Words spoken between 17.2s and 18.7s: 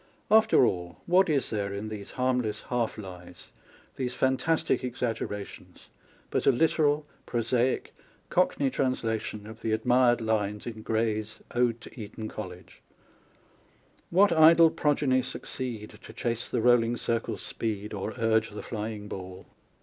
speed Or urge the